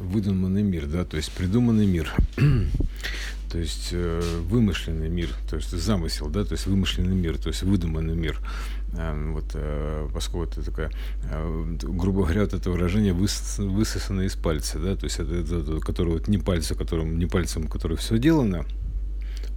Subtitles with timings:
[0.00, 2.12] выдуманный мир, да, то есть придуманный мир,
[3.50, 7.62] то есть э, вымышленный мир, то есть замысел, да, то есть вымышленный мир, то есть
[7.62, 8.40] выдуманный мир.
[8.96, 10.90] Э, вот, э, поскольку это такое,
[11.30, 15.56] э, грубо говоря, вот это выражение выс, высосано из пальца, да, то есть это, это,
[15.56, 18.64] это который вот не пальцем, которым, не пальцем, который все делано,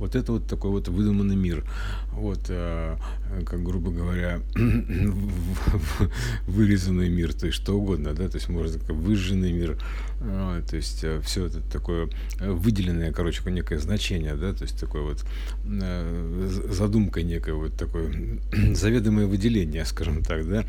[0.01, 1.63] вот это вот такой вот выдуманный мир.
[2.11, 2.97] Вот, э,
[3.45, 4.41] как грубо говоря,
[6.47, 9.77] вырезанный мир, то есть что угодно, да, то есть можно как выжженный мир,
[10.21, 15.03] э, то есть э, все это такое выделенное, короче, некое значение, да, то есть такое
[15.03, 15.23] вот
[15.65, 18.11] э, задумка некое вот такое
[18.73, 20.65] заведомое выделение, скажем так, да,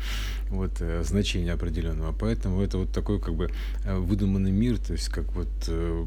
[0.53, 2.13] вот э, значение определенного.
[2.13, 3.49] Поэтому это вот такой как бы
[3.83, 6.05] э, выдуманный мир, то есть как вот э,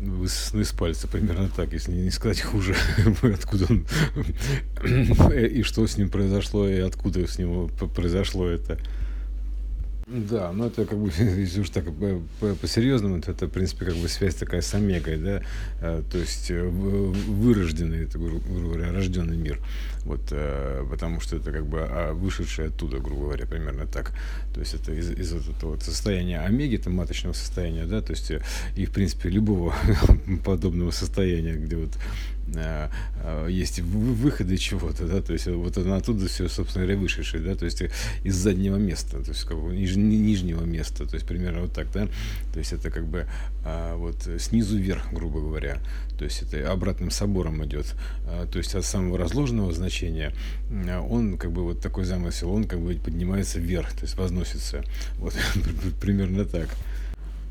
[0.00, 2.74] высосаны из пальца, примерно так, если не сказать хуже,
[3.22, 3.86] откуда он
[5.32, 8.78] и что с ним произошло, и откуда с него произошло это.
[10.06, 11.84] Да, ну это как бы, если уж так
[12.60, 15.42] по-серьезному, то это, в принципе, как бы связь такая с омегой, да,
[15.80, 19.58] а, то есть э, вырожденный, это, грубо говоря, рожденный мир,
[20.04, 24.12] вот, э, потому что это как бы а, вышедший оттуда, грубо говоря, примерно так,
[24.54, 28.30] то есть это из, из этого вот состояния омеги, там маточного состояния, да, то есть
[28.30, 28.42] э,
[28.76, 29.74] и, в принципе, любого
[30.44, 32.35] подобного состояния, где вот Э, э,
[33.48, 37.82] есть выходы чего-то, да, то есть вот оттуда все, собственно говоря, вышедшее, да, то есть
[38.22, 41.90] из заднего места, то есть как бы ниж, нижнего места, то есть примерно вот так,
[41.92, 42.06] да,
[42.52, 43.26] то есть это как бы
[43.64, 45.78] а, вот снизу вверх, грубо говоря,
[46.18, 47.94] то есть это обратным собором идет,
[48.52, 50.32] то есть от самого разложенного значения
[51.08, 54.84] он как бы вот такой замысел, он как бы поднимается вверх, то есть возносится,
[55.18, 55.34] вот
[56.00, 56.68] примерно так.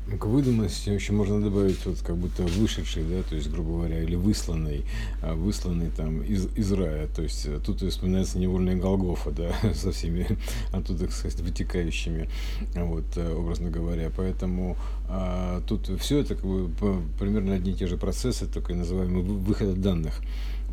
[0.06, 4.14] К выдуманности еще можно добавить вот как будто вышедший, да, то есть, грубо говоря, или
[4.14, 4.84] высланный,
[5.20, 7.08] а высланный там из, из рая.
[7.08, 10.38] То есть э, тут вспоминается невольная Голгофа, да, со всеми
[10.72, 12.28] оттуда, так сказать, вытекающими,
[12.76, 14.12] вот, э, образно говоря.
[14.16, 14.76] Поэтому
[15.08, 16.70] а, тут все это как бы
[17.18, 20.20] примерно одни и те же процессы, только называемый выход данных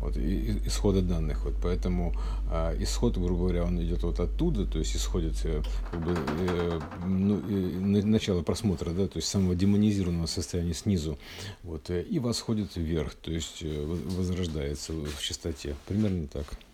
[0.04, 1.44] вот, и, исхода данных.
[1.44, 2.14] Вот, поэтому
[2.50, 6.80] а, исход, грубо говоря, он идет вот оттуда, то есть исходит э, как бы, э,
[7.06, 11.18] ну, э, начало просмотра, да, то есть самого демонизированного состояния снизу,
[11.62, 13.84] вот, э, и восходит вверх, то есть э,
[14.16, 15.74] возрождается в чистоте.
[15.86, 16.46] Примерно так.